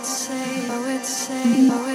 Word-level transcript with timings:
it 0.00 0.08
safe, 0.08 0.70
oh, 0.70 0.96
it's 0.96 1.08
safe, 1.10 1.44
mm. 1.44 1.68
oh, 1.70 1.86
say. 1.86 1.89